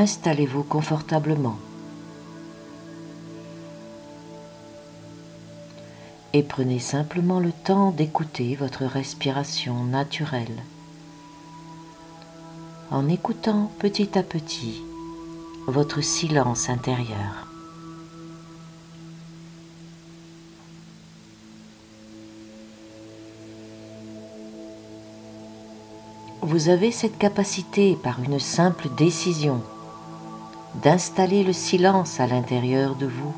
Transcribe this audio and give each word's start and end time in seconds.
installez-vous 0.00 0.62
confortablement. 0.62 1.58
Et 6.32 6.42
prenez 6.42 6.78
simplement 6.78 7.38
le 7.38 7.52
temps 7.52 7.90
d'écouter 7.90 8.56
votre 8.56 8.84
respiration 8.86 9.84
naturelle 9.84 10.62
en 12.90 13.08
écoutant 13.08 13.70
petit 13.78 14.18
à 14.18 14.22
petit 14.22 14.82
votre 15.66 16.00
silence 16.00 16.70
intérieur. 16.70 17.46
Vous 26.42 26.70
avez 26.70 26.90
cette 26.90 27.18
capacité 27.18 27.96
par 28.02 28.22
une 28.22 28.40
simple 28.40 28.88
décision 28.96 29.62
d'installer 30.76 31.42
le 31.42 31.52
silence 31.52 32.20
à 32.20 32.26
l'intérieur 32.26 32.94
de 32.94 33.06
vous, 33.06 33.34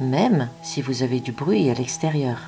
même 0.00 0.48
si 0.62 0.82
vous 0.82 1.02
avez 1.02 1.20
du 1.20 1.32
bruit 1.32 1.70
à 1.70 1.74
l'extérieur. 1.74 2.38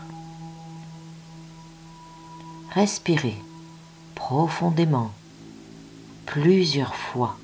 Respirez 2.72 3.36
profondément 4.14 5.10
plusieurs 6.26 6.94
fois. 6.94 7.36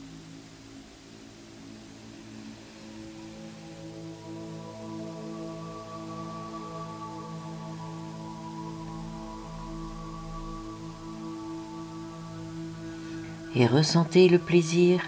Et 13.56 13.66
ressentez 13.66 14.28
le 14.28 14.38
plaisir 14.40 15.00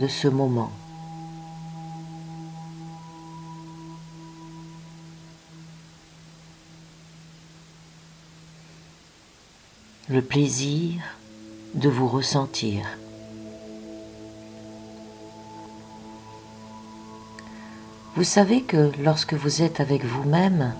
de 0.00 0.08
ce 0.08 0.28
moment. 0.28 0.70
le 10.10 10.22
plaisir 10.22 11.00
de 11.74 11.88
vous 11.88 12.08
ressentir. 12.08 12.84
Vous 18.16 18.24
savez 18.24 18.62
que 18.62 18.90
lorsque 19.00 19.34
vous 19.34 19.62
êtes 19.62 19.78
avec 19.78 20.04
vous-même, 20.04 20.74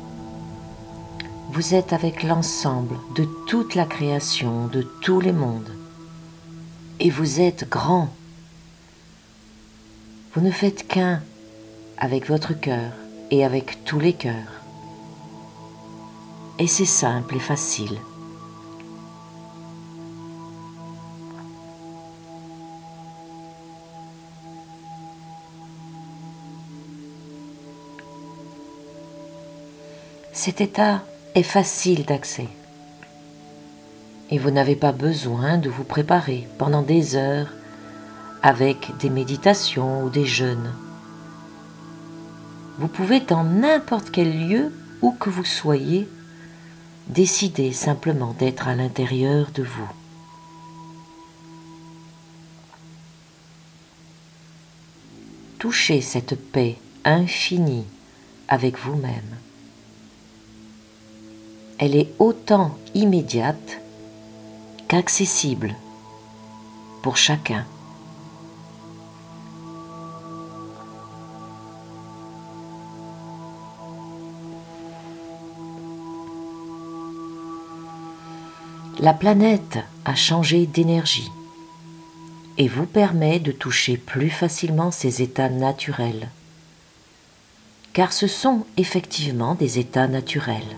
vous 1.53 1.75
êtes 1.75 1.93
avec 1.93 2.25
l'ensemble 2.25 2.97
de 3.15 3.25
toute 3.47 3.77
la 3.77 3.85
création, 3.85 4.67
de 4.67 4.83
tous 5.01 5.21
les 5.21 5.33
mondes. 5.33 5.73
Et 6.99 7.09
vous 7.09 7.41
êtes 7.41 7.69
grand. 7.69 8.09
Vous 10.33 10.41
ne 10.43 10.53
faites 10.53 10.87
qu'un 10.87 11.21
avec 11.99 12.29
votre 12.29 12.53
cœur 12.53 12.93
et 13.33 13.45
avec 13.45 13.85
tous 13.85 13.99
les 13.99 14.13
cœurs. 14.13 14.63
Et 16.61 16.69
c'est 16.69 16.85
simple 16.85 17.35
et 17.35 17.41
facile. 17.41 17.99
Cet 30.33 30.61
état 30.61 31.03
est 31.35 31.43
facile 31.43 32.05
d'accès 32.05 32.47
et 34.31 34.39
vous 34.39 34.53
n'avez 34.53 34.77
pas 34.77 34.93
besoin 34.93 35.59
de 35.59 35.69
vous 35.69 35.83
préparer 35.83 36.47
pendant 36.57 36.83
des 36.83 37.17
heures 37.17 37.49
avec 38.43 38.97
des 38.99 39.11
méditations 39.11 40.05
ou 40.05 40.11
des 40.11 40.27
jeûnes. 40.27 40.73
Vous 42.79 42.89
pouvez 42.89 43.21
dans 43.21 43.45
n'importe 43.45 44.11
quel 44.11 44.49
lieu 44.49 44.73
où 45.03 45.13
que 45.13 45.31
vous 45.31 45.45
soyez 45.45 46.09
décider 47.09 47.73
simplement 47.73 48.35
d'être 48.39 48.69
à 48.69 48.75
l'intérieur 48.75 49.51
de 49.55 49.63
vous. 49.63 49.89
Touchez 55.59 56.01
cette 56.01 56.37
paix 56.53 56.79
infinie 57.05 57.85
avec 58.49 58.79
vous-même 58.79 59.37
elle 61.81 61.97
est 61.97 62.13
autant 62.19 62.77
immédiate 62.93 63.81
qu'accessible 64.87 65.75
pour 67.03 67.17
chacun. 67.17 67.65
La 79.01 79.15
planète 79.15 79.79
a 80.05 80.15
changé 80.15 80.67
d'énergie 80.67 81.33
et 82.59 82.69
vous 82.69 82.87
permet 82.87 83.41
de 83.41 83.51
toucher 83.51 83.97
plus 83.97 84.31
facilement 84.31 84.91
ces 84.91 85.23
états 85.23 85.49
naturels, 85.49 86.29
car 87.93 88.13
ce 88.13 88.27
sont 88.27 88.65
effectivement 88.77 89.55
des 89.55 89.79
états 89.79 90.07
naturels. 90.07 90.77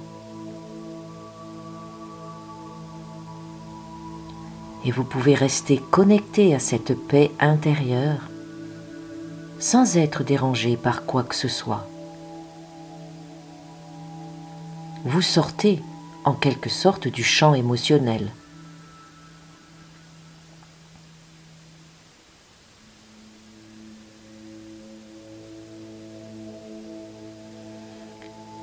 et 4.85 4.91
vous 4.91 5.05
pouvez 5.05 5.35
rester 5.35 5.81
connecté 5.91 6.55
à 6.55 6.59
cette 6.59 6.95
paix 7.07 7.31
intérieure 7.41 8.21
sans 9.59 9.97
être 9.97 10.25
dérangé 10.25 10.77
par 10.77 11.05
quoi 11.05 11.23
que 11.23 11.37
ce 11.37 11.49
soit. 11.49 11.87
Vous 15.05 15.23
sortez 15.23 15.81
en 16.25 16.33
quelque 16.33 16.71
sorte 16.71 17.09
du 17.09 17.23
champ 17.23 17.55
émotionnel. 17.55 18.31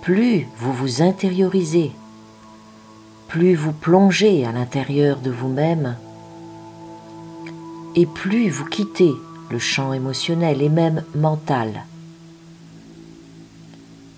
Plus 0.01 0.47
vous 0.57 0.73
vous 0.73 1.01
intériorisez, 1.03 1.91
plus 3.27 3.53
vous 3.53 3.73
plongez 3.73 4.43
à 4.45 4.51
l'intérieur 4.51 5.19
de 5.19 5.29
vous-même, 5.29 5.97
et 7.95 8.07
plus 8.07 8.49
vous 8.49 8.65
quittez 8.65 9.13
le 9.51 9.59
champ 9.59 9.93
émotionnel 9.93 10.61
et 10.61 10.69
même 10.69 11.03
mental. 11.15 11.83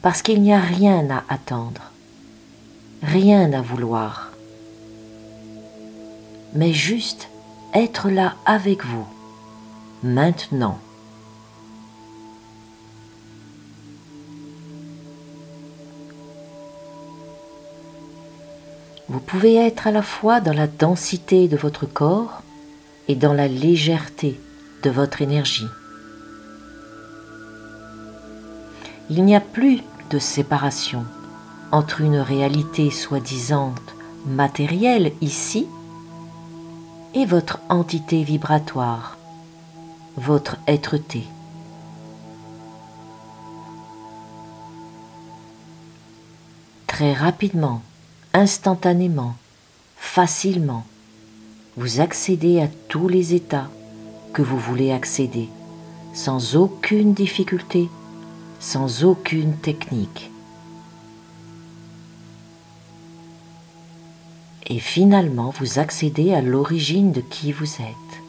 Parce 0.01 0.21
qu'il 0.21 0.41
n'y 0.41 0.53
a 0.53 0.61
rien 0.61 1.09
à 1.09 1.23
attendre, 1.27 1.90
rien 3.01 3.51
à 3.53 3.61
vouloir, 3.61 4.31
mais 6.53 6.73
juste 6.73 7.29
être 7.73 8.09
là 8.09 8.35
avec 8.45 8.85
vous, 8.85 9.05
maintenant. 10.03 10.77
Vous 19.07 19.19
pouvez 19.19 19.55
être 19.55 19.87
à 19.87 19.91
la 19.91 20.01
fois 20.01 20.39
dans 20.39 20.53
la 20.53 20.67
densité 20.67 21.47
de 21.47 21.57
votre 21.57 21.85
corps 21.85 22.43
et 23.07 23.15
dans 23.15 23.33
la 23.33 23.47
légèreté 23.47 24.39
de 24.83 24.89
votre 24.89 25.21
énergie. 25.21 25.67
Il 29.09 29.25
n'y 29.25 29.35
a 29.35 29.41
plus 29.41 29.81
de 30.09 30.19
séparation 30.19 31.05
entre 31.71 32.01
une 32.01 32.17
réalité 32.17 32.91
soi-disant 32.91 33.73
matérielle 34.25 35.13
ici 35.21 35.67
et 37.13 37.25
votre 37.25 37.59
entité 37.69 38.23
vibratoire, 38.23 39.17
votre 40.17 40.57
être-té. 40.67 41.23
Très 46.87 47.13
rapidement, 47.13 47.81
instantanément, 48.33 49.35
facilement, 49.97 50.85
vous 51.77 52.01
accédez 52.01 52.61
à 52.61 52.67
tous 52.89 53.07
les 53.07 53.33
états 53.33 53.69
que 54.33 54.41
vous 54.41 54.57
voulez 54.57 54.91
accéder, 54.91 55.49
sans 56.13 56.55
aucune 56.55 57.13
difficulté, 57.13 57.89
sans 58.59 59.03
aucune 59.03 59.55
technique. 59.55 60.30
et 64.71 64.79
finalement 64.79 65.53
vous 65.59 65.79
accédez 65.79 66.33
à 66.33 66.41
l'origine 66.41 67.11
de 67.11 67.19
qui 67.19 67.51
vous 67.51 67.75
êtes. 67.81 68.21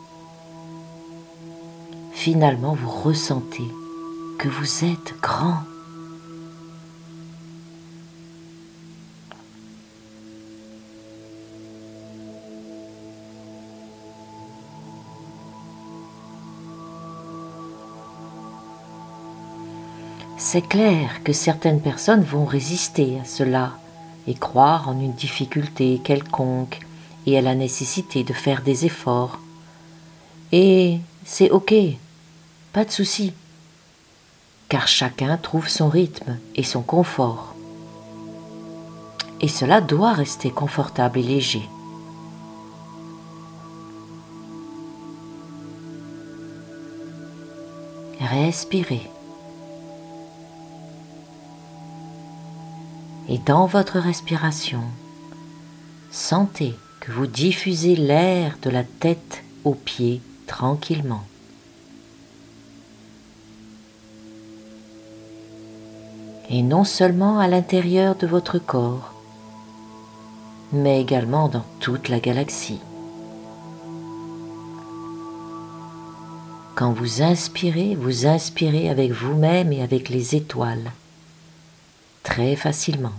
Finalement 2.12 2.74
vous 2.74 2.90
ressentez 2.90 3.68
que 4.38 4.48
vous 4.48 4.84
êtes 4.84 5.14
grand. 5.22 5.58
C'est 20.38 20.68
clair 20.68 21.22
que 21.22 21.32
certaines 21.32 21.80
personnes 21.80 22.24
vont 22.24 22.44
résister 22.44 23.20
à 23.20 23.24
cela 23.24 23.74
et 24.26 24.34
croire 24.34 24.88
en 24.88 25.00
une 25.00 25.12
difficulté 25.12 26.00
quelconque 26.02 26.80
et 27.26 27.38
à 27.38 27.40
la 27.40 27.54
nécessité 27.54 28.24
de 28.24 28.32
faire 28.32 28.62
des 28.62 28.86
efforts. 28.86 29.38
Et 30.52 30.98
c'est 31.24 31.50
ok, 31.50 31.74
pas 32.72 32.84
de 32.84 32.90
souci, 32.90 33.32
car 34.68 34.88
chacun 34.88 35.36
trouve 35.36 35.68
son 35.68 35.88
rythme 35.88 36.38
et 36.56 36.62
son 36.62 36.82
confort. 36.82 37.54
Et 39.40 39.48
cela 39.48 39.80
doit 39.80 40.12
rester 40.12 40.50
confortable 40.50 41.18
et 41.18 41.22
léger. 41.22 41.62
Respirez. 48.20 49.10
Et 53.32 53.38
dans 53.38 53.64
votre 53.64 53.98
respiration, 53.98 54.82
sentez 56.10 56.76
que 57.00 57.12
vous 57.12 57.26
diffusez 57.26 57.96
l'air 57.96 58.58
de 58.60 58.68
la 58.68 58.84
tête 58.84 59.42
aux 59.64 59.72
pieds 59.72 60.20
tranquillement. 60.46 61.22
Et 66.50 66.62
non 66.62 66.84
seulement 66.84 67.38
à 67.38 67.48
l'intérieur 67.48 68.16
de 68.16 68.26
votre 68.26 68.58
corps, 68.58 69.14
mais 70.70 71.00
également 71.00 71.48
dans 71.48 71.64
toute 71.80 72.10
la 72.10 72.20
galaxie. 72.20 72.80
Quand 76.74 76.92
vous 76.92 77.22
inspirez, 77.22 77.94
vous 77.94 78.26
inspirez 78.26 78.90
avec 78.90 79.10
vous-même 79.10 79.72
et 79.72 79.80
avec 79.80 80.10
les 80.10 80.36
étoiles, 80.36 80.92
très 82.32 82.56
facilement. 82.56 83.12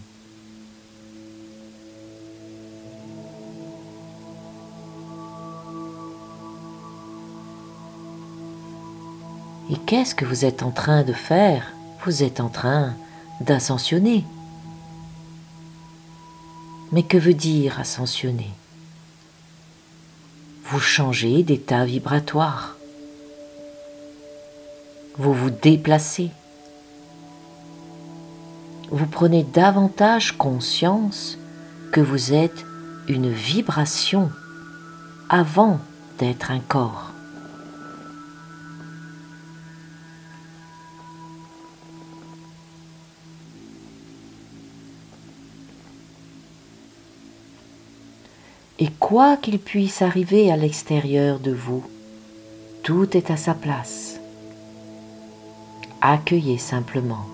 Et 9.70 9.76
qu'est-ce 9.86 10.16
que 10.16 10.26
vous 10.26 10.46
êtes 10.46 10.64
en 10.64 10.72
train 10.72 11.04
de 11.04 11.14
faire? 11.14 11.74
Vous 12.04 12.24
êtes 12.24 12.40
en 12.40 12.50
train 12.50 12.96
d'ascensionner. 13.40 14.26
Mais 16.92 17.04
que 17.04 17.18
veut 17.18 17.36
dire 17.36 17.80
ascensionner? 17.80 18.50
Vous 20.66 20.80
changez 20.80 21.44
d'état 21.44 21.86
vibratoire 21.86 22.78
vous 25.16 25.34
vous 25.34 25.52
déplacez. 25.52 26.32
Vous 28.94 29.08
prenez 29.08 29.44
davantage 29.44 30.38
conscience 30.38 31.38
que 31.92 32.00
vous 32.00 32.32
êtes 32.32 32.66
une 33.10 33.30
vibration 33.30 34.30
avant 35.28 35.80
d'être 36.20 36.52
un 36.52 36.60
corps. 36.60 37.12
Et 48.80 48.90
quoi 49.00 49.36
qu'il 49.36 49.60
puisse 49.60 50.02
arriver 50.02 50.52
à 50.52 50.56
l'extérieur 50.56 51.40
de 51.40 51.52
vous, 51.52 51.84
tout 52.84 53.18
est 53.18 53.32
à 53.32 53.38
sa 53.38 53.54
place 53.54 54.14
accueillez 56.04 56.58
simplement. 56.58 57.33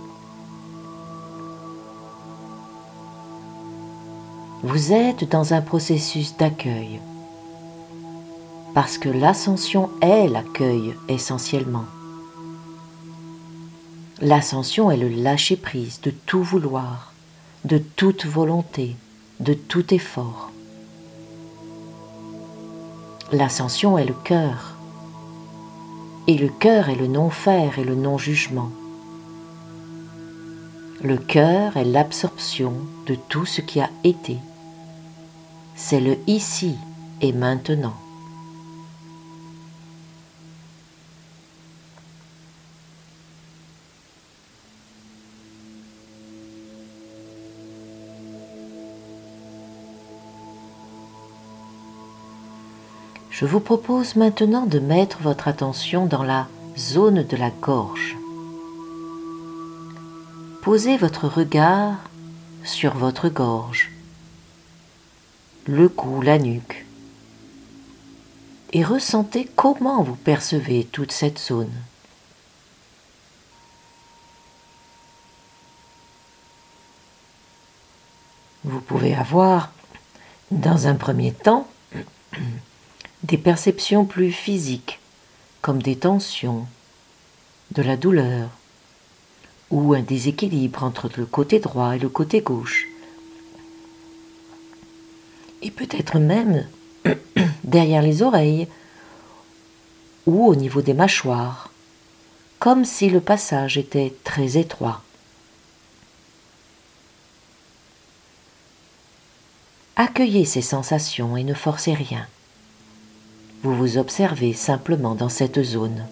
Vous 4.71 4.93
êtes 4.93 5.27
dans 5.27 5.55
un 5.55 5.61
processus 5.61 6.37
d'accueil, 6.37 6.99
parce 8.75 8.99
que 8.99 9.09
l'ascension 9.09 9.89
est 9.99 10.27
l'accueil 10.27 10.93
essentiellement. 11.07 11.85
L'ascension 14.21 14.91
est 14.91 14.97
le 14.97 15.09
lâcher-prise 15.09 16.01
de 16.01 16.11
tout 16.11 16.43
vouloir, 16.43 17.13
de 17.65 17.79
toute 17.79 18.27
volonté, 18.27 18.95
de 19.39 19.55
tout 19.55 19.91
effort. 19.91 20.51
L'ascension 23.31 23.97
est 23.97 24.05
le 24.05 24.13
cœur, 24.13 24.75
et 26.27 26.37
le 26.37 26.49
cœur 26.49 26.89
est 26.89 26.95
le 26.95 27.07
non-faire 27.07 27.79
et 27.79 27.83
le 27.83 27.95
non-jugement. 27.95 28.69
Le 31.01 31.17
cœur 31.17 31.75
est 31.75 31.85
l'absorption 31.85 32.73
de 33.07 33.15
tout 33.15 33.47
ce 33.47 33.61
qui 33.61 33.81
a 33.81 33.89
été. 34.03 34.37
C'est 35.81 36.01
le 36.01 36.17
ici 36.27 36.75
et 37.21 37.31
maintenant. 37.31 37.95
Je 53.31 53.45
vous 53.45 53.61
propose 53.61 54.17
maintenant 54.17 54.65
de 54.65 54.79
mettre 54.79 55.19
votre 55.21 55.47
attention 55.47 56.05
dans 56.05 56.23
la 56.23 56.47
zone 56.77 57.23
de 57.23 57.37
la 57.37 57.51
gorge. 57.51 58.17
Posez 60.61 60.97
votre 60.97 61.29
regard 61.29 61.95
sur 62.65 62.95
votre 62.95 63.29
gorge, 63.29 63.89
le 65.65 65.89
cou, 65.89 66.21
la 66.21 66.37
nuque, 66.37 66.85
et 68.73 68.83
ressentez 68.83 69.49
comment 69.55 70.03
vous 70.03 70.15
percevez 70.15 70.85
toute 70.85 71.11
cette 71.11 71.39
zone. 71.39 71.71
Vous 78.63 78.81
pouvez 78.81 79.15
avoir, 79.15 79.71
dans 80.51 80.87
un 80.87 80.95
premier 80.95 81.31
temps, 81.31 81.67
des 83.23 83.37
perceptions 83.37 84.05
plus 84.05 84.31
physiques, 84.31 84.99
comme 85.61 85.81
des 85.81 85.97
tensions, 85.97 86.67
de 87.71 87.81
la 87.81 87.97
douleur, 87.97 88.49
ou 89.71 89.93
un 89.93 90.01
déséquilibre 90.01 90.83
entre 90.83 91.09
le 91.17 91.25
côté 91.25 91.59
droit 91.59 91.95
et 91.95 91.99
le 91.99 92.09
côté 92.09 92.41
gauche, 92.41 92.88
et 95.61 95.71
peut-être 95.71 96.19
même 96.19 96.67
derrière 97.63 98.01
les 98.01 98.21
oreilles 98.21 98.67
ou 100.25 100.45
au 100.45 100.55
niveau 100.55 100.81
des 100.81 100.93
mâchoires, 100.93 101.71
comme 102.59 102.85
si 102.85 103.09
le 103.09 103.19
passage 103.19 103.77
était 103.77 104.13
très 104.23 104.57
étroit. 104.57 105.01
Accueillez 109.95 110.45
ces 110.45 110.61
sensations 110.61 111.35
et 111.35 111.43
ne 111.43 111.53
forcez 111.53 111.93
rien 111.93 112.25
vous 113.61 113.75
vous 113.75 113.97
observez 113.97 114.53
simplement 114.53 115.15
dans 115.15 115.27
cette 115.27 115.61
zone. 115.63 116.05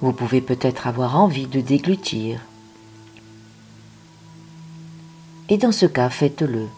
Vous 0.00 0.12
pouvez 0.12 0.40
peut-être 0.40 0.86
avoir 0.88 1.16
envie 1.16 1.46
de 1.46 1.60
déglutir. 1.60 2.40
Et 5.50 5.58
dans 5.58 5.72
ce 5.72 5.84
cas, 5.84 6.08
faites-le. 6.08 6.68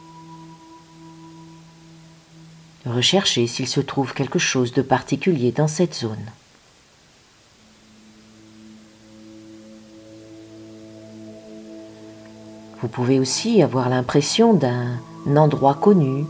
Recherchez 2.87 3.47
s'il 3.47 3.69
se 3.69 3.81
trouve 3.81 4.15
quelque 4.15 4.39
chose 4.39 4.73
de 4.73 4.81
particulier 4.81 5.53
dans 5.53 5.69
cette 5.69 5.95
zone. 5.95 6.31
Vous 12.81 12.89
pouvez 12.89 13.21
aussi 13.21 13.63
avoir 13.63 13.91
l'impression 13.91 14.55
d'un 14.55 14.99
endroit 15.37 15.75
connu, 15.75 16.25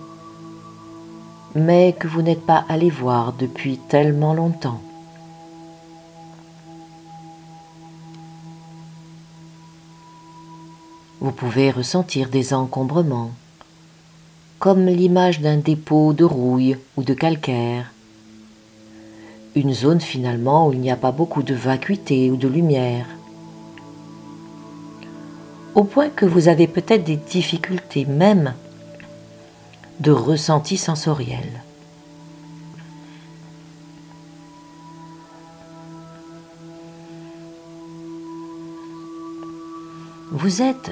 mais 1.55 1.95
que 1.99 2.09
vous 2.09 2.23
n'êtes 2.23 2.45
pas 2.45 2.67
allé 2.69 2.91
voir 2.91 3.33
depuis 3.33 3.79
tellement 3.79 4.35
longtemps. 4.35 4.83
Vous 11.23 11.31
pouvez 11.31 11.71
ressentir 11.71 12.29
des 12.29 12.53
encombrements, 12.53 13.31
comme 14.59 14.87
l'image 14.87 15.41
d'un 15.41 15.57
dépôt 15.57 16.13
de 16.13 16.25
rouille 16.25 16.77
ou 16.97 17.05
de 17.05 17.15
calcaire. 17.15 17.93
Une 19.55 19.73
zone 19.73 20.01
finalement 20.01 20.67
où 20.67 20.73
il 20.73 20.81
n'y 20.81 20.91
a 20.91 20.97
pas 20.97 21.13
beaucoup 21.13 21.45
de 21.45 21.55
vacuité 21.55 22.29
ou 22.33 22.37
de 22.37 22.49
lumière. 22.49 23.07
Au 25.77 25.85
point 25.85 26.09
que 26.09 26.27
vous 26.27 26.49
avez 26.49 26.67
peut-être 26.67 27.05
des 27.05 27.19
difficultés 27.19 28.05
même 28.05 28.55
de 30.01 30.11
ressenti 30.11 30.77
sensoriel. 30.77 31.63
Vous 40.33 40.63
êtes 40.63 40.91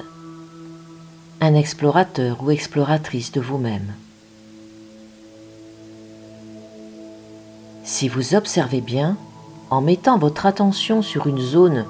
un 1.42 1.54
explorateur 1.54 2.42
ou 2.42 2.50
exploratrice 2.50 3.32
de 3.32 3.40
vous-même. 3.40 3.94
Si 7.82 8.08
vous 8.08 8.34
observez 8.34 8.82
bien, 8.82 9.16
en 9.70 9.80
mettant 9.80 10.18
votre 10.18 10.44
attention 10.44 11.00
sur 11.00 11.26
une 11.26 11.40
zone 11.40 11.86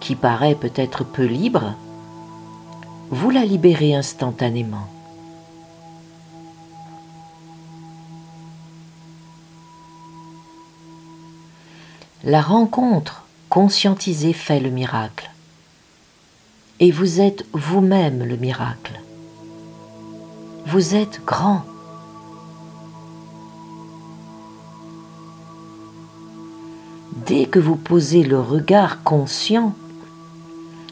qui 0.00 0.16
paraît 0.16 0.56
peut-être 0.56 1.04
peu 1.04 1.24
libre, 1.24 1.74
vous 3.10 3.30
la 3.30 3.44
libérez 3.44 3.94
instantanément. 3.94 4.88
La 12.24 12.42
rencontre 12.42 13.22
conscientisée 13.48 14.32
fait 14.32 14.60
le 14.60 14.70
miracle. 14.70 15.30
Et 16.80 16.92
vous 16.92 17.20
êtes 17.20 17.44
vous-même 17.52 18.22
le 18.22 18.36
miracle. 18.36 19.00
Vous 20.66 20.94
êtes 20.94 21.20
grand. 21.24 21.64
Dès 27.26 27.46
que 27.46 27.58
vous 27.58 27.74
posez 27.74 28.22
le 28.22 28.40
regard 28.40 29.02
conscient 29.02 29.74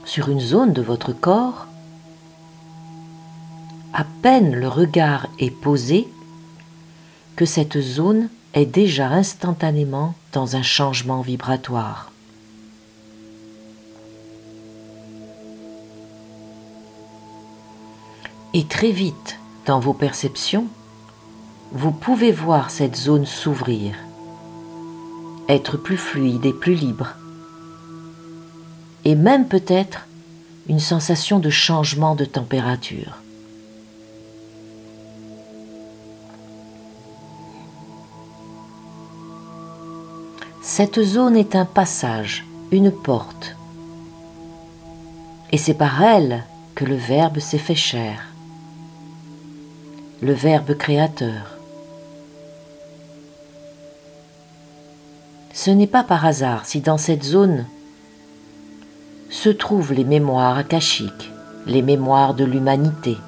sur 0.04 0.28
une 0.28 0.40
zone 0.40 0.72
de 0.72 0.82
votre 0.82 1.12
corps, 1.12 1.66
à 3.92 4.04
peine 4.22 4.54
le 4.54 4.68
regard 4.68 5.28
est 5.38 5.50
posé 5.50 6.08
que 7.36 7.44
cette 7.44 7.80
zone 7.80 8.28
est 8.54 8.66
déjà 8.66 9.08
instantanément 9.08 10.14
dans 10.32 10.56
un 10.56 10.62
changement 10.62 11.20
vibratoire. 11.20 12.10
Et 18.58 18.64
très 18.64 18.90
vite, 18.90 19.38
dans 19.66 19.80
vos 19.80 19.92
perceptions, 19.92 20.64
vous 21.72 21.90
pouvez 21.90 22.32
voir 22.32 22.70
cette 22.70 22.96
zone 22.96 23.26
s'ouvrir, 23.26 23.94
être 25.46 25.76
plus 25.76 25.98
fluide 25.98 26.46
et 26.46 26.54
plus 26.54 26.72
libre, 26.72 27.08
et 29.04 29.14
même 29.14 29.46
peut-être 29.46 30.06
une 30.70 30.80
sensation 30.80 31.38
de 31.38 31.50
changement 31.50 32.14
de 32.14 32.24
température. 32.24 33.18
Cette 40.62 41.02
zone 41.02 41.36
est 41.36 41.54
un 41.56 41.66
passage, 41.66 42.46
une 42.70 42.90
porte. 42.90 43.54
Et 45.52 45.58
c'est 45.58 45.74
par 45.74 46.02
elle 46.02 46.42
que 46.74 46.86
le 46.86 46.96
Verbe 46.96 47.38
s'est 47.38 47.58
fait 47.58 47.74
chair, 47.74 48.32
le 50.22 50.32
Verbe 50.32 50.74
créateur. 50.74 51.58
Ce 55.52 55.70
n'est 55.70 55.86
pas 55.86 56.04
par 56.04 56.24
hasard 56.24 56.64
si 56.64 56.80
dans 56.80 56.96
cette 56.96 57.22
zone 57.22 57.66
se 59.28 59.50
trouvent 59.50 59.92
les 59.92 60.04
mémoires 60.04 60.56
akashiques, 60.56 61.30
les 61.66 61.82
mémoires 61.82 62.32
de 62.32 62.44
l'humanité. 62.44 63.18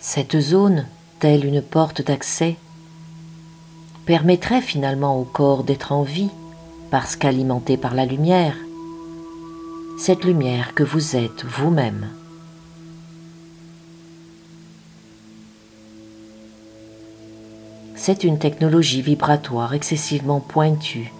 Cette 0.00 0.40
zone, 0.40 0.86
telle 1.18 1.44
une 1.44 1.60
porte 1.60 2.00
d'accès, 2.00 2.56
permettrait 4.06 4.62
finalement 4.62 5.18
au 5.18 5.24
corps 5.24 5.62
d'être 5.62 5.92
en 5.92 6.02
vie 6.02 6.30
parce 6.90 7.16
qu'alimenté 7.16 7.76
par 7.76 7.94
la 7.94 8.06
lumière, 8.06 8.56
cette 10.04 10.24
lumière 10.24 10.74
que 10.74 10.82
vous 10.82 11.14
êtes 11.14 11.44
vous-même. 11.44 12.08
C'est 17.94 18.24
une 18.24 18.40
technologie 18.40 19.00
vibratoire 19.00 19.74
excessivement 19.74 20.40
pointue, 20.40 21.12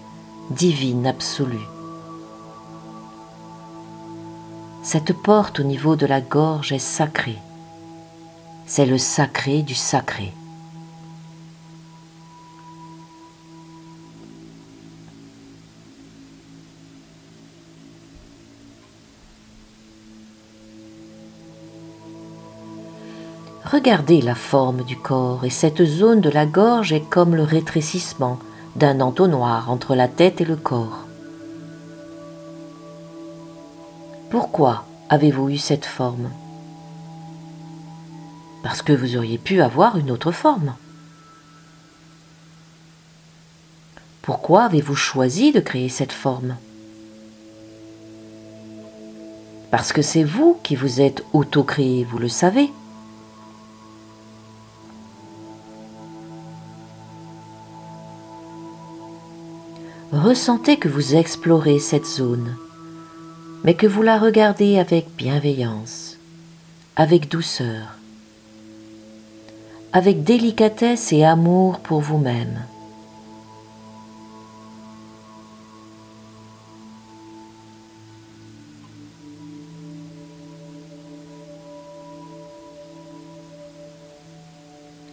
divine 0.49 1.07
absolue. 1.07 1.69
Cette 4.83 5.13
porte 5.13 5.61
au 5.61 5.63
niveau 5.63 5.95
de 5.95 6.05
la 6.05 6.19
gorge 6.19 6.73
est 6.73 6.77
sacrée 6.77 7.39
c'est 8.65 8.85
le 8.85 8.97
sacré 8.97 9.61
du 9.61 9.75
sacré. 9.75 10.33
Regardez 23.73 24.21
la 24.21 24.35
forme 24.35 24.83
du 24.83 24.95
corps 24.95 25.45
et 25.45 25.49
cette 25.49 25.83
zone 25.83 26.21
de 26.21 26.29
la 26.29 26.45
gorge 26.45 26.93
est 26.93 27.09
comme 27.09 27.35
le 27.35 27.41
rétrécissement 27.41 28.37
d'un 28.75 29.01
entonnoir 29.01 29.71
entre 29.71 29.95
la 29.95 30.07
tête 30.07 30.41
et 30.41 30.45
le 30.45 30.55
corps. 30.55 30.99
Pourquoi 34.29 34.85
avez-vous 35.09 35.49
eu 35.49 35.57
cette 35.57 35.85
forme? 35.85 36.29
Parce 38.61 38.83
que 38.83 38.93
vous 38.93 39.17
auriez 39.17 39.39
pu 39.39 39.59
avoir 39.59 39.97
une 39.97 40.11
autre 40.11 40.31
forme. 40.31 40.75
Pourquoi 44.21 44.65
avez-vous 44.65 44.95
choisi 44.95 45.51
de 45.51 45.59
créer 45.59 45.89
cette 45.89 46.13
forme? 46.13 46.57
Parce 49.71 49.91
que 49.91 50.03
c'est 50.03 50.23
vous 50.23 50.59
qui 50.61 50.75
vous 50.75 51.01
êtes 51.01 51.25
auto-créé, 51.33 52.03
vous 52.03 52.19
le 52.19 52.29
savez. 52.29 52.69
Ressentez 60.13 60.77
que 60.77 60.87
vous 60.87 61.15
explorez 61.15 61.79
cette 61.79 62.05
zone, 62.05 62.55
mais 63.65 63.73
que 63.73 63.87
vous 63.87 64.03
la 64.03 64.17
regardez 64.17 64.79
avec 64.79 65.07
bienveillance, 65.17 66.17
avec 66.95 67.29
douceur 67.29 67.97
avec 69.93 70.23
délicatesse 70.23 71.13
et 71.13 71.23
amour 71.23 71.79
pour 71.79 72.01
vous-même. 72.01 72.63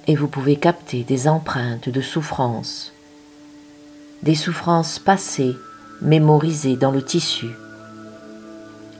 Et 0.06 0.16
vous 0.16 0.28
pouvez 0.28 0.56
capter 0.56 1.04
des 1.04 1.28
empreintes 1.28 1.90
de 1.90 2.00
souffrance, 2.00 2.94
des 4.22 4.34
souffrances 4.34 4.98
passées, 4.98 5.56
mémorisées 6.02 6.76
dans 6.76 6.90
le 6.90 7.02
tissu, 7.02 7.48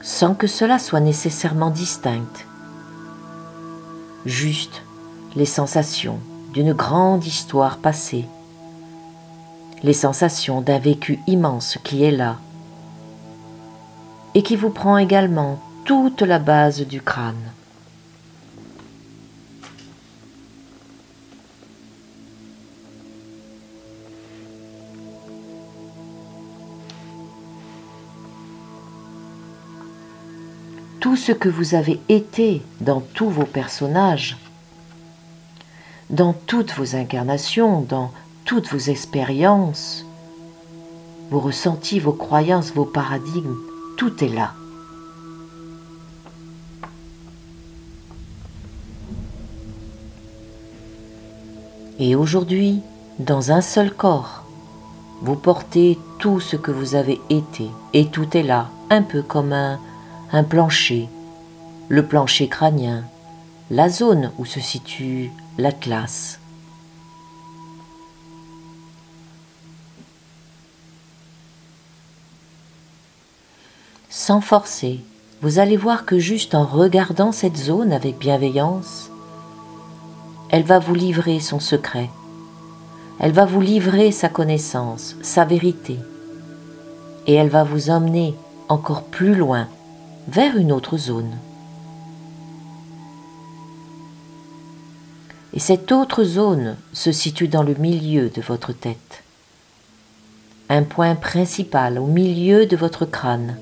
sans 0.01 0.33
que 0.33 0.47
cela 0.47 0.79
soit 0.79 0.99
nécessairement 0.99 1.69
distinct, 1.69 2.45
juste 4.25 4.81
les 5.35 5.45
sensations 5.45 6.19
d'une 6.53 6.73
grande 6.73 7.25
histoire 7.25 7.77
passée, 7.77 8.25
les 9.83 9.93
sensations 9.93 10.61
d'un 10.61 10.79
vécu 10.79 11.19
immense 11.27 11.77
qui 11.83 12.03
est 12.03 12.11
là 12.11 12.37
et 14.33 14.43
qui 14.43 14.55
vous 14.55 14.69
prend 14.69 14.97
également 14.97 15.59
toute 15.85 16.21
la 16.21 16.39
base 16.39 16.81
du 16.81 17.01
crâne. 17.01 17.51
Tout 31.01 31.17
ce 31.17 31.33
que 31.33 31.49
vous 31.49 31.75
avez 31.75 31.99
été 32.07 32.61
dans 32.79 33.01
tous 33.01 33.29
vos 33.29 33.45
personnages 33.45 34.37
dans 36.11 36.33
toutes 36.33 36.73
vos 36.73 36.95
incarnations, 36.95 37.81
dans 37.81 38.11
toutes 38.43 38.69
vos 38.69 38.77
expériences, 38.77 40.05
vos 41.29 41.39
ressentis, 41.39 41.99
vos 41.99 42.11
croyances, 42.11 42.73
vos 42.73 42.85
paradigmes, 42.85 43.55
tout 43.97 44.23
est 44.23 44.27
là. 44.27 44.53
Et 51.97 52.15
aujourd'hui, 52.15 52.81
dans 53.19 53.51
un 53.51 53.61
seul 53.61 53.93
corps, 53.93 54.43
vous 55.21 55.35
portez 55.35 55.97
tout 56.19 56.39
ce 56.39 56.55
que 56.57 56.71
vous 56.71 56.95
avez 56.95 57.21
été, 57.29 57.67
et 57.93 58.07
tout 58.07 58.35
est 58.35 58.43
là, 58.43 58.69
un 58.89 59.03
peu 59.03 59.21
comme 59.21 59.53
un, 59.53 59.79
un 60.33 60.43
plancher, 60.43 61.09
le 61.89 62.05
plancher 62.05 62.47
crânien, 62.47 63.03
la 63.69 63.89
zone 63.89 64.31
où 64.37 64.45
se 64.45 64.61
situe 64.61 65.29
l'atlas. 65.57 66.39
Sans 74.09 74.39
forcer, 74.39 75.01
vous 75.41 75.59
allez 75.59 75.75
voir 75.75 76.05
que 76.05 76.17
juste 76.17 76.55
en 76.55 76.63
regardant 76.63 77.33
cette 77.33 77.57
zone 77.57 77.91
avec 77.91 78.17
bienveillance, 78.17 79.09
elle 80.49 80.63
va 80.63 80.79
vous 80.79 80.95
livrer 80.95 81.41
son 81.41 81.59
secret. 81.59 82.09
Elle 83.19 83.33
va 83.33 83.45
vous 83.45 83.61
livrer 83.61 84.11
sa 84.11 84.29
connaissance, 84.29 85.17
sa 85.21 85.43
vérité. 85.43 85.97
Et 87.27 87.33
elle 87.33 87.49
va 87.49 87.63
vous 87.63 87.89
emmener 87.89 88.33
encore 88.69 89.03
plus 89.03 89.35
loin 89.35 89.67
vers 90.27 90.57
une 90.57 90.71
autre 90.71 90.97
zone. 90.97 91.37
Et 95.53 95.59
cette 95.59 95.91
autre 95.91 96.23
zone 96.23 96.77
se 96.93 97.11
situe 97.11 97.47
dans 97.47 97.63
le 97.63 97.73
milieu 97.75 98.29
de 98.29 98.41
votre 98.41 98.71
tête. 98.71 99.23
Un 100.69 100.83
point 100.83 101.15
principal 101.15 101.99
au 101.99 102.05
milieu 102.05 102.65
de 102.65 102.77
votre 102.77 103.05
crâne, 103.05 103.57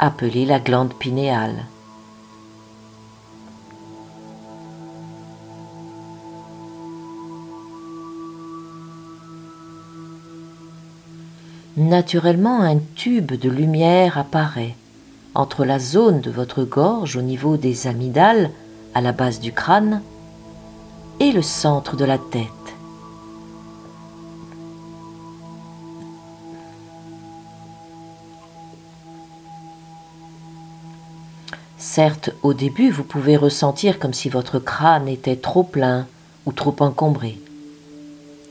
appelé 0.00 0.44
la 0.44 0.58
glande 0.58 0.94
pinéale. 0.94 1.64
Naturellement, 11.76 12.60
un 12.60 12.78
tube 12.94 13.32
de 13.32 13.48
lumière 13.48 14.18
apparaît 14.18 14.74
entre 15.34 15.64
la 15.64 15.78
zone 15.78 16.20
de 16.20 16.30
votre 16.30 16.64
gorge 16.64 17.16
au 17.16 17.22
niveau 17.22 17.56
des 17.56 17.86
amygdales 17.86 18.50
à 18.94 19.00
la 19.00 19.12
base 19.12 19.40
du 19.40 19.52
crâne 19.52 20.02
et 21.18 21.32
le 21.32 21.40
centre 21.40 21.96
de 21.96 22.04
la 22.04 22.18
tête. 22.18 22.46
Certes, 31.78 32.30
au 32.42 32.52
début, 32.52 32.90
vous 32.90 33.04
pouvez 33.04 33.38
ressentir 33.38 33.98
comme 33.98 34.12
si 34.12 34.28
votre 34.28 34.58
crâne 34.58 35.08
était 35.08 35.36
trop 35.36 35.62
plein 35.62 36.06
ou 36.44 36.52
trop 36.52 36.76
encombré. 36.80 37.38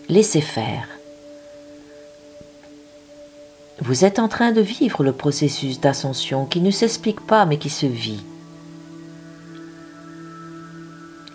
Laissez 0.10 0.42
faire. 0.42 0.88
Vous 3.84 4.06
êtes 4.06 4.20
en 4.20 4.28
train 4.28 4.52
de 4.52 4.62
vivre 4.62 5.04
le 5.04 5.12
processus 5.12 5.80
d'ascension 5.80 6.46
qui 6.46 6.62
ne 6.62 6.70
s'explique 6.70 7.20
pas 7.20 7.48
mais 7.48 7.58
qui 7.58 7.72
se 7.72 7.88
vit. 7.88 8.24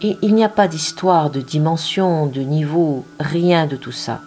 Et 0.00 0.16
il 0.22 0.32
n'y 0.32 0.44
a 0.44 0.48
pas 0.48 0.68
d'histoire, 0.68 1.30
de 1.30 1.40
dimension, 1.40 2.26
de 2.26 2.42
niveau, 2.42 3.04
rien 3.18 3.66
de 3.66 3.74
tout 3.74 3.90
ça. 3.90 4.20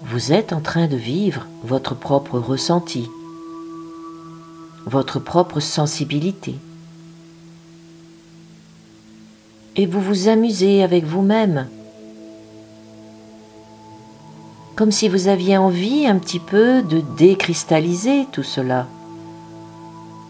Vous 0.00 0.32
êtes 0.32 0.54
en 0.54 0.60
train 0.60 0.86
de 0.86 0.96
vivre 0.96 1.46
votre 1.62 1.94
propre 1.94 2.38
ressenti, 2.38 3.10
votre 4.86 5.18
propre 5.18 5.60
sensibilité. 5.60 6.54
Et 9.76 9.84
vous 9.84 10.00
vous 10.00 10.28
amusez 10.28 10.82
avec 10.82 11.04
vous-même 11.04 11.66
comme 14.76 14.90
si 14.90 15.08
vous 15.08 15.28
aviez 15.28 15.56
envie 15.56 16.06
un 16.06 16.18
petit 16.18 16.40
peu 16.40 16.82
de 16.82 17.00
décristalliser 17.16 18.26
tout 18.32 18.42
cela, 18.42 18.86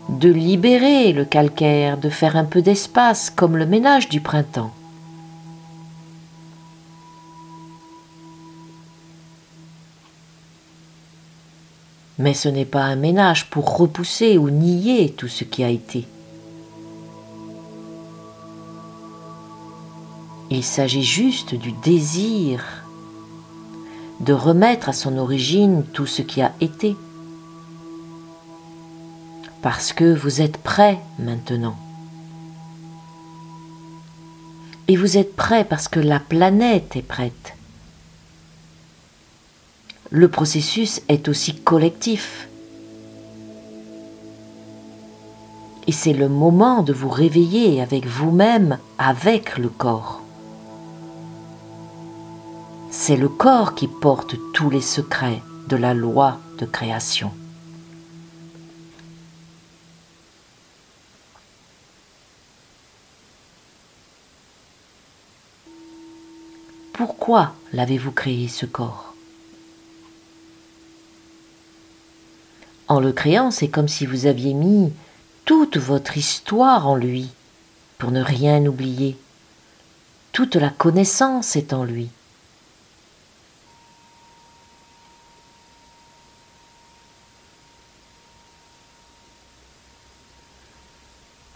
de 0.09 0.29
libérer 0.29 1.13
le 1.13 1.25
calcaire, 1.25 1.97
de 1.97 2.11
faire 2.11 2.37
un 2.37 2.45
peu 2.45 2.61
d'espace 2.61 3.31
comme 3.31 3.57
le 3.57 3.67
ménage 3.67 4.09
du 4.09 4.21
printemps. 4.21 4.73
Mais 12.19 12.35
ce 12.35 12.49
n'est 12.49 12.65
pas 12.65 12.85
un 12.85 12.97
ménage 12.97 13.51
pour 13.51 13.77
repousser 13.77 14.39
ou 14.39 14.51
nier 14.51 15.15
tout 15.17 15.29
ce 15.29 15.43
qui 15.43 15.65
a 15.65 15.69
été. 15.69 16.07
Il 20.51 20.63
s'agit 20.63 21.03
juste 21.03 21.55
du 21.55 21.73
désir 21.73 22.84
de 24.21 24.33
remettre 24.33 24.89
à 24.89 24.93
son 24.93 25.19
origine 25.19 25.85
tout 25.93 26.07
ce 26.07 26.23
qui 26.23 26.43
a 26.43 26.53
été. 26.61 26.97
Parce 29.63 29.93
que 29.93 30.15
vous 30.15 30.41
êtes 30.41 30.59
prêt 30.59 30.99
maintenant. 31.19 31.77
Et 34.89 34.97
vous 34.97 35.17
êtes 35.17 35.35
prêt 35.35 35.65
parce 35.65 35.89
que 35.89 36.01
la 36.01 36.21
planète 36.21 36.97
est 36.97 37.03
prête. 37.03 37.55
Le 40.11 40.29
processus 40.29 41.01
est 41.09 41.29
aussi 41.29 41.55
collectif. 41.55 42.49
Et 45.87 45.93
c'est 45.93 46.13
le 46.13 46.29
moment 46.29 46.83
de 46.83 46.93
vous 46.93 47.09
réveiller 47.09 47.81
avec 47.81 48.07
vous-même, 48.07 48.79
avec 48.99 49.59
le 49.59 49.69
corps. 49.69 50.24
C'est 53.07 53.19
le 53.19 53.29
corps 53.29 53.75
qui 53.75 53.87
porte 53.87 54.35
tous 54.55 54.71
les 54.71 54.81
secrets 54.81 55.43
de 55.69 55.77
la 55.77 55.93
loi 55.93 56.41
de 56.59 56.65
création. 56.65 57.31
Pourquoi 66.95 67.53
l'avez-vous 67.75 68.11
créé 68.11 68.49
ce 68.49 68.65
corps? 68.65 69.15
En 72.89 73.01
le 73.01 73.13
créant, 73.13 73.51
c'est 73.51 73.69
comme 73.69 73.87
si 73.89 74.07
vous 74.07 74.25
aviez 74.25 74.55
mis 74.55 74.91
toute 75.45 75.77
votre 75.77 76.17
histoire 76.17 76.89
en 76.89 76.97
lui, 76.97 77.29
pour 77.99 78.13
ne 78.13 78.23
rien 78.23 78.65
oublier. 78.65 79.19
Toute 80.33 80.57
la 80.57 80.71
connaissance 80.71 81.55
est 81.55 81.75
en 81.75 81.85
lui. 81.85 82.09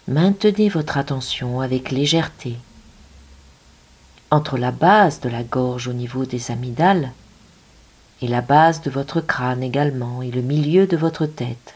Maintenez 0.09 0.69
votre 0.69 0.97
attention 0.97 1.61
avec 1.61 1.91
légèreté 1.91 2.55
entre 4.31 4.57
la 4.57 4.71
base 4.71 5.19
de 5.21 5.29
la 5.29 5.43
gorge 5.43 5.87
au 5.87 5.93
niveau 5.93 6.25
des 6.25 6.49
amygdales 6.49 7.11
et 8.23 8.27
la 8.27 8.41
base 8.41 8.81
de 8.81 8.89
votre 8.89 9.21
crâne 9.21 9.61
également 9.61 10.23
et 10.23 10.31
le 10.31 10.41
milieu 10.41 10.87
de 10.87 10.97
votre 10.97 11.27
tête. 11.27 11.75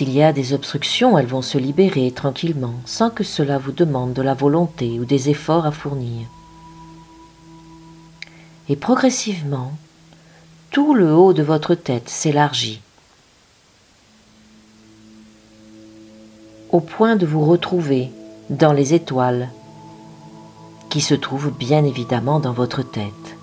S'il 0.00 0.14
y 0.14 0.22
a 0.22 0.32
des 0.32 0.54
obstructions, 0.54 1.18
elles 1.18 1.26
vont 1.26 1.42
se 1.42 1.58
libérer 1.58 2.10
tranquillement, 2.10 2.72
sans 2.86 3.10
que 3.10 3.22
cela 3.22 3.58
vous 3.58 3.72
demande 3.72 4.14
de 4.14 4.22
la 4.22 4.32
volonté 4.32 4.98
ou 4.98 5.04
des 5.04 5.28
efforts 5.28 5.66
à 5.66 5.72
fournir. 5.72 6.26
Et 8.70 8.76
progressivement, 8.76 9.72
tout 10.70 10.94
le 10.94 11.12
haut 11.12 11.34
de 11.34 11.42
votre 11.42 11.74
tête 11.74 12.08
s'élargit, 12.08 12.80
au 16.70 16.80
point 16.80 17.16
de 17.16 17.26
vous 17.26 17.44
retrouver 17.44 18.08
dans 18.48 18.72
les 18.72 18.94
étoiles, 18.94 19.50
qui 20.88 21.02
se 21.02 21.14
trouvent 21.14 21.52
bien 21.52 21.84
évidemment 21.84 22.40
dans 22.40 22.54
votre 22.54 22.80
tête 22.80 23.36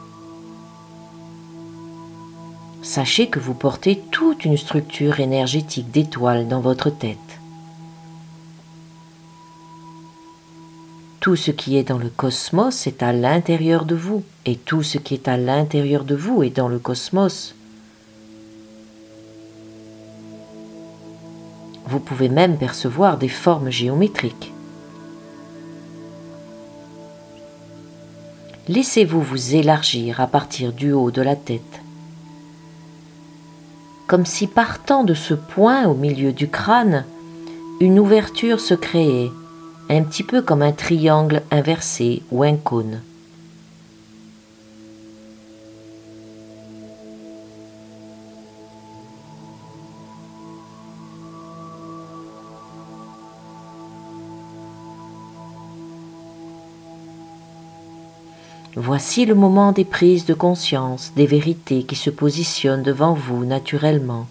sachez 2.87 3.27
que 3.27 3.39
vous 3.39 3.53
portez 3.53 4.01
toute 4.11 4.45
une 4.45 4.55
structure 4.55 5.19
énergétique 5.19 5.91
d'étoiles 5.91 6.47
dans 6.47 6.61
votre 6.61 6.89
tête. 6.89 7.17
Tout 11.19 11.35
ce 11.35 11.51
qui 11.51 11.77
est 11.77 11.83
dans 11.83 11.97
le 11.97 12.09
cosmos 12.09 12.87
est 12.87 13.03
à 13.03 13.11
l'intérieur 13.11 13.83
de 13.83 13.95
vous, 13.95 14.23
et 14.45 14.55
tout 14.55 14.83
ce 14.83 14.97
qui 14.97 15.15
est 15.15 15.27
à 15.27 15.35
l'intérieur 15.35 16.05
de 16.05 16.15
vous 16.15 16.43
est 16.43 16.55
dans 16.55 16.69
le 16.69 16.79
cosmos. 16.79 17.55
Vous 21.87 21.99
pouvez 21.99 22.29
même 22.29 22.57
percevoir 22.57 23.17
des 23.17 23.27
formes 23.27 23.69
géométriques. 23.69 24.53
Laissez-vous 28.69 29.21
vous 29.21 29.55
élargir 29.55 30.21
à 30.21 30.27
partir 30.27 30.71
du 30.71 30.93
haut 30.93 31.11
de 31.11 31.21
la 31.21 31.35
tête 31.35 31.81
comme 34.07 34.25
si 34.25 34.47
partant 34.47 35.03
de 35.03 35.13
ce 35.13 35.33
point 35.33 35.85
au 35.85 35.93
milieu 35.93 36.31
du 36.31 36.47
crâne, 36.47 37.05
une 37.79 37.99
ouverture 37.99 38.59
se 38.59 38.73
créait 38.73 39.29
un 39.89 40.03
petit 40.03 40.23
peu 40.23 40.41
comme 40.41 40.61
un 40.61 40.71
triangle 40.71 41.43
inversé 41.51 42.23
ou 42.31 42.43
un 42.43 42.55
cône. 42.55 43.01
Voici 58.79 59.25
le 59.25 59.33
moment 59.33 59.71
des 59.71 59.85
prises 59.85 60.27
de 60.27 60.35
conscience, 60.35 61.11
des 61.15 61.25
vérités 61.25 61.81
qui 61.81 61.95
se 61.95 62.11
positionnent 62.11 62.83
devant 62.83 63.15
vous 63.15 63.43
naturellement. 63.43 64.27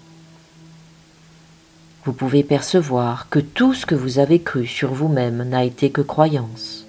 Vous 2.05 2.13
pouvez 2.13 2.45
percevoir 2.45 3.29
que 3.29 3.41
tout 3.41 3.75
ce 3.75 3.87
que 3.87 3.97
vous 3.97 4.21
avez 4.21 4.41
cru 4.41 4.65
sur 4.65 4.93
vous-même 4.93 5.43
n'a 5.43 5.65
été 5.65 5.91
que 5.91 6.01
croyance. 6.01 6.87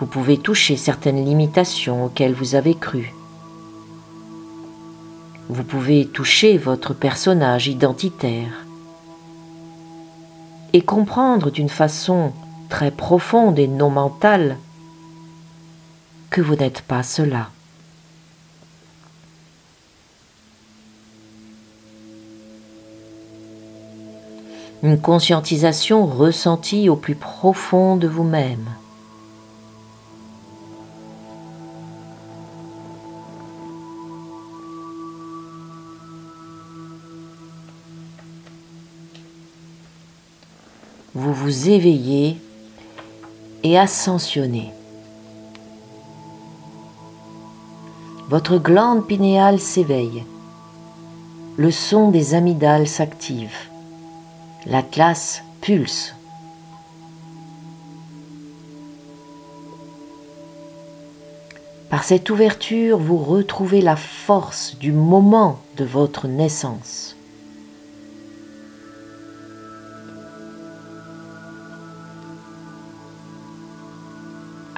Vous 0.00 0.06
pouvez 0.06 0.36
toucher 0.36 0.76
certaines 0.76 1.24
limitations 1.24 2.06
auxquelles 2.06 2.34
vous 2.34 2.56
avez 2.56 2.74
cru. 2.74 3.14
Vous 5.48 5.62
pouvez 5.62 6.06
toucher 6.06 6.58
votre 6.58 6.92
personnage 6.92 7.68
identitaire 7.68 8.66
et 10.72 10.80
comprendre 10.82 11.52
d'une 11.52 11.68
façon 11.68 12.32
très 12.72 12.90
profonde 12.90 13.58
et 13.58 13.68
non 13.68 13.90
mentale 13.90 14.56
que 16.30 16.40
vous 16.40 16.54
n'êtes 16.54 16.80
pas 16.80 17.02
cela. 17.02 17.50
Une 24.82 24.98
conscientisation 24.98 26.06
ressentie 26.06 26.88
au 26.88 26.96
plus 26.96 27.14
profond 27.14 27.96
de 27.96 28.08
vous-même. 28.08 28.64
Vous 41.14 41.34
vous 41.34 41.68
éveillez 41.68 42.38
et 43.62 43.78
ascensionner. 43.78 44.72
Votre 48.28 48.58
glande 48.58 49.06
pinéale 49.06 49.60
s'éveille. 49.60 50.24
Le 51.56 51.70
son 51.70 52.10
des 52.10 52.34
amygdales 52.34 52.88
s'active. 52.88 53.54
L'atlas 54.66 55.42
pulse. 55.60 56.14
Par 61.90 62.04
cette 62.04 62.30
ouverture, 62.30 62.96
vous 62.96 63.18
retrouvez 63.18 63.82
la 63.82 63.96
force 63.96 64.78
du 64.78 64.92
moment 64.92 65.58
de 65.76 65.84
votre 65.84 66.26
naissance. 66.26 67.16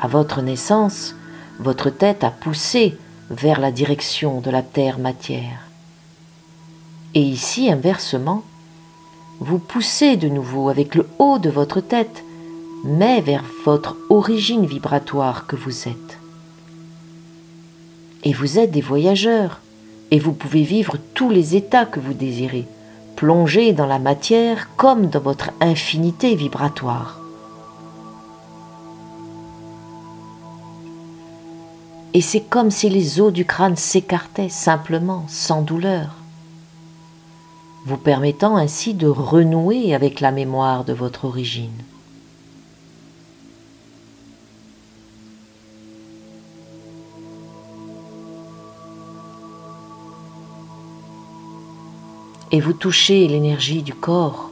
À 0.04 0.06
votre 0.06 0.42
naissance, 0.42 1.14
votre 1.60 1.88
tête 1.88 2.24
a 2.24 2.30
poussé 2.30 2.98
vers 3.30 3.58
la 3.58 3.72
direction 3.72 4.42
de 4.42 4.50
la 4.50 4.60
terre-matière. 4.60 5.66
Et 7.14 7.22
ici, 7.22 7.72
inversement, 7.72 8.42
vous 9.40 9.58
poussez 9.58 10.18
de 10.18 10.28
nouveau 10.28 10.68
avec 10.68 10.94
le 10.94 11.08
haut 11.18 11.38
de 11.38 11.48
votre 11.48 11.80
tête, 11.80 12.22
mais 12.84 13.22
vers 13.22 13.44
votre 13.64 13.96
origine 14.10 14.66
vibratoire 14.66 15.46
que 15.46 15.56
vous 15.56 15.88
êtes. 15.88 16.18
Et 18.24 18.34
vous 18.34 18.58
êtes 18.58 18.72
des 18.72 18.82
voyageurs, 18.82 19.58
et 20.10 20.18
vous 20.18 20.34
pouvez 20.34 20.64
vivre 20.64 20.98
tous 21.14 21.30
les 21.30 21.56
états 21.56 21.86
que 21.86 21.98
vous 21.98 22.12
désirez, 22.12 22.66
plonger 23.16 23.72
dans 23.72 23.86
la 23.86 23.98
matière 23.98 24.68
comme 24.76 25.06
dans 25.06 25.20
votre 25.20 25.48
infinité 25.62 26.34
vibratoire. 26.34 27.23
Et 32.14 32.20
c'est 32.20 32.40
comme 32.40 32.70
si 32.70 32.88
les 32.88 33.20
os 33.20 33.32
du 33.32 33.44
crâne 33.44 33.74
s'écartaient 33.74 34.48
simplement, 34.48 35.24
sans 35.26 35.62
douleur, 35.62 36.14
vous 37.86 37.96
permettant 37.96 38.56
ainsi 38.56 38.94
de 38.94 39.08
renouer 39.08 39.94
avec 39.94 40.20
la 40.20 40.30
mémoire 40.30 40.84
de 40.84 40.92
votre 40.92 41.24
origine. 41.24 41.72
Et 52.52 52.60
vous 52.60 52.72
touchez 52.72 53.26
l'énergie 53.26 53.82
du 53.82 53.92
corps 53.92 54.50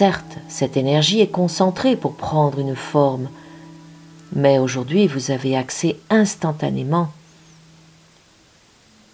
Certes, 0.00 0.38
cette 0.48 0.78
énergie 0.78 1.20
est 1.20 1.30
concentrée 1.30 1.94
pour 1.94 2.14
prendre 2.14 2.58
une 2.58 2.74
forme, 2.74 3.28
mais 4.32 4.58
aujourd'hui 4.58 5.06
vous 5.06 5.30
avez 5.30 5.58
accès 5.58 5.98
instantanément 6.08 7.08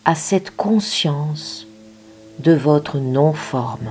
à 0.05 0.15
cette 0.15 0.55
conscience 0.55 1.67
de 2.39 2.53
votre 2.53 2.99
non-forme. 2.99 3.91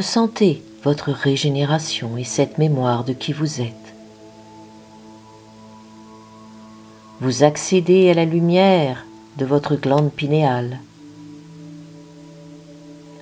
Ressentez 0.00 0.62
votre 0.82 1.12
régénération 1.12 2.16
et 2.16 2.24
cette 2.24 2.56
mémoire 2.56 3.04
de 3.04 3.12
qui 3.12 3.34
vous 3.34 3.60
êtes. 3.60 3.94
Vous 7.20 7.44
accédez 7.44 8.08
à 8.08 8.14
la 8.14 8.24
lumière 8.24 9.04
de 9.36 9.44
votre 9.44 9.76
glande 9.76 10.10
pinéale, 10.10 10.80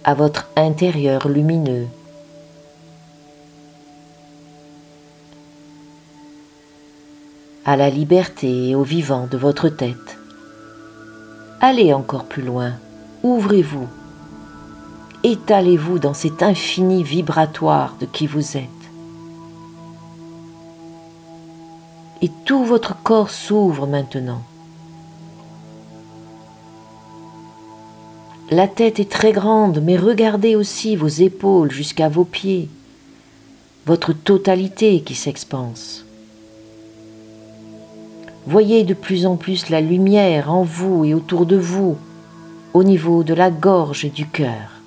à 0.04 0.14
votre 0.14 0.46
intérieur 0.54 1.28
lumineux. 1.28 1.88
à 7.64 7.76
la 7.76 7.90
liberté 7.90 8.68
et 8.68 8.74
au 8.76 8.84
vivant 8.84 9.26
de 9.26 9.36
votre 9.36 9.68
tête. 9.68 10.16
Allez 11.60 11.92
encore 11.92 12.24
plus 12.24 12.42
loin, 12.42 12.74
ouvrez-vous 13.24 13.88
étalez-vous 15.24 15.98
dans 15.98 16.14
cet 16.14 16.42
infini 16.42 17.02
vibratoire 17.02 17.96
de 18.00 18.07
qui 18.07 18.26
vous 18.26 18.57
êtes. 18.57 18.68
Et 22.22 22.31
tout 22.44 22.64
votre 22.64 23.00
corps 23.02 23.31
s'ouvre 23.31 23.87
maintenant. 23.87 24.42
La 28.50 28.66
tête 28.66 28.98
est 28.98 29.11
très 29.11 29.33
grande, 29.33 29.83
mais 29.83 29.96
regardez 29.96 30.57
aussi 30.57 30.96
vos 30.96 31.07
épaules 31.07 31.70
jusqu'à 31.70 32.09
vos 32.09 32.24
pieds, 32.24 32.68
votre 33.87 34.12
totalité 34.12 35.02
qui 35.02 35.14
s'expanse. 35.14 36.07
Voyez 38.46 38.85
de 38.85 38.94
plus 38.94 39.26
en 39.26 39.37
plus 39.37 39.68
la 39.68 39.83
lumière 39.83 40.50
en 40.50 40.62
vous 40.62 41.04
et 41.04 41.12
autour 41.12 41.44
de 41.44 41.57
vous, 41.57 41.98
au 42.72 42.83
niveau 42.83 43.22
de 43.22 43.35
la 43.35 43.50
gorge 43.50 44.07
et 44.07 44.11
du 44.11 44.26
cœur. 44.26 44.77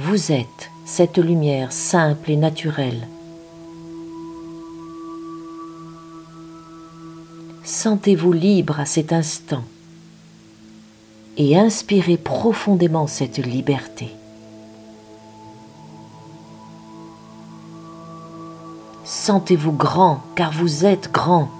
Vous 0.00 0.30
êtes 0.30 0.70
cette 0.84 1.18
lumière 1.18 1.72
simple 1.72 2.30
et 2.30 2.36
naturelle. 2.36 3.08
Sentez-vous 7.64 8.32
libre 8.32 8.78
à 8.78 8.86
cet 8.86 9.12
instant 9.12 9.64
et 11.36 11.58
inspirez 11.58 12.16
profondément 12.16 13.08
cette 13.08 13.38
liberté. 13.38 14.08
Sentez-vous 19.04 19.72
grand 19.72 20.22
car 20.36 20.52
vous 20.52 20.84
êtes 20.84 21.10
grand. 21.10 21.50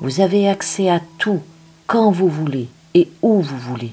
Vous 0.00 0.20
avez 0.20 0.48
accès 0.48 0.88
à 0.88 1.00
tout 1.18 1.40
quand 1.86 2.10
vous 2.10 2.28
voulez 2.28 2.68
et 2.94 3.08
où 3.20 3.40
vous 3.40 3.58
voulez. 3.58 3.92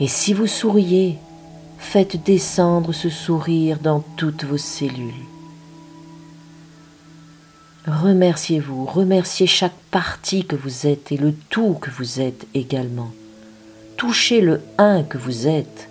Et 0.00 0.08
si 0.08 0.34
vous 0.34 0.48
souriez, 0.48 1.18
faites 1.78 2.24
descendre 2.24 2.92
ce 2.92 3.08
sourire 3.08 3.78
dans 3.78 4.00
toutes 4.16 4.44
vos 4.44 4.58
cellules. 4.58 5.33
Remerciez-vous, 7.86 8.86
remerciez 8.86 9.46
chaque 9.46 9.76
partie 9.90 10.46
que 10.46 10.56
vous 10.56 10.86
êtes 10.86 11.12
et 11.12 11.18
le 11.18 11.34
tout 11.50 11.74
que 11.74 11.90
vous 11.90 12.18
êtes 12.18 12.46
également. 12.54 13.10
Touchez 13.98 14.40
le 14.40 14.62
un 14.78 15.02
que 15.02 15.18
vous 15.18 15.46
êtes. 15.46 15.90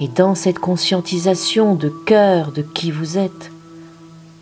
Et 0.00 0.08
dans 0.08 0.34
cette 0.34 0.58
conscientisation 0.58 1.74
de 1.74 1.90
cœur 1.90 2.52
de 2.52 2.62
qui 2.62 2.90
vous 2.90 3.18
êtes, 3.18 3.50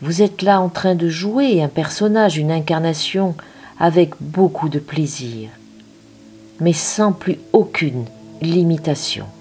vous 0.02 0.22
êtes 0.22 0.42
là 0.42 0.60
en 0.60 0.68
train 0.68 0.94
de 0.94 1.08
jouer 1.08 1.60
un 1.60 1.68
personnage, 1.68 2.38
une 2.38 2.52
incarnation, 2.52 3.34
avec 3.80 4.14
beaucoup 4.20 4.68
de 4.68 4.78
plaisir, 4.78 5.50
mais 6.60 6.72
sans 6.72 7.12
plus 7.12 7.38
aucune 7.52 8.04
limitation. 8.40 9.39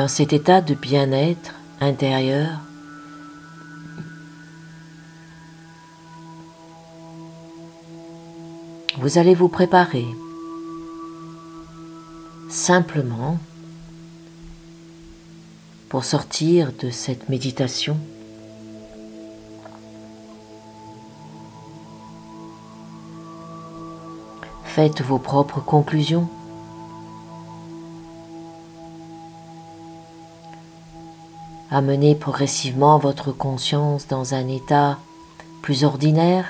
Dans 0.00 0.08
cet 0.08 0.32
état 0.32 0.62
de 0.62 0.72
bien-être 0.72 1.56
intérieur, 1.78 2.58
vous 8.96 9.18
allez 9.18 9.34
vous 9.34 9.48
préparer 9.48 10.06
simplement 12.48 13.38
pour 15.90 16.06
sortir 16.06 16.72
de 16.82 16.88
cette 16.88 17.28
méditation. 17.28 17.98
Faites 24.64 25.02
vos 25.02 25.18
propres 25.18 25.60
conclusions. 25.60 26.30
Amenez 31.72 32.16
progressivement 32.16 32.98
votre 32.98 33.30
conscience 33.30 34.08
dans 34.08 34.34
un 34.34 34.48
état 34.48 34.98
plus 35.62 35.84
ordinaire, 35.84 36.46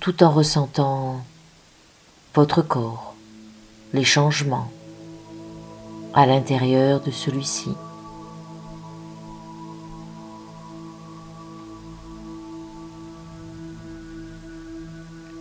tout 0.00 0.24
en 0.24 0.30
ressentant 0.30 1.20
votre 2.34 2.60
corps, 2.60 3.14
les 3.92 4.02
changements 4.02 4.68
à 6.12 6.26
l'intérieur 6.26 7.00
de 7.00 7.12
celui-ci. 7.12 7.70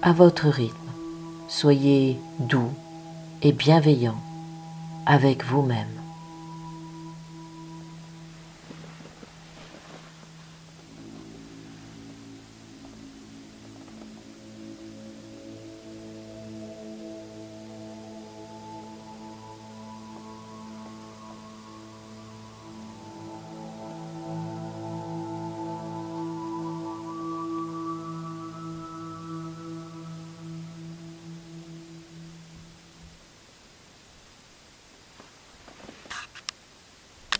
À 0.03 0.13
votre 0.13 0.47
rythme, 0.47 0.75
soyez 1.47 2.19
doux 2.37 2.71
et 3.41 3.51
bienveillant 3.51 4.21
avec 5.07 5.43
vous-même. 5.43 5.96